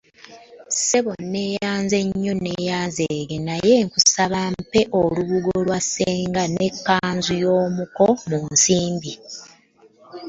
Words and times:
Ssebo 0.73 1.11
nneeyanze 1.23 1.97
nnyo 2.07 2.33
nneeyanzeege 2.37 3.37
naye 3.47 3.75
nkusaba 3.85 4.41
mpe 4.61 4.81
olubugo 5.01 5.53
lwa 5.65 5.79
ssenga 5.85 6.43
n'ekkanzu 6.55 7.33
y'omuko 7.43 8.05
mu 8.29 8.39
nsimbi. 8.53 9.11